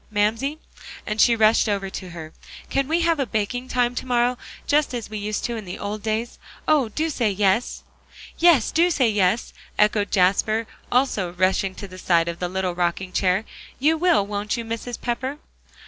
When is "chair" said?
13.11-13.45